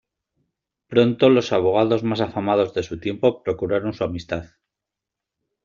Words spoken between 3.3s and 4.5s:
procuraron su amistad.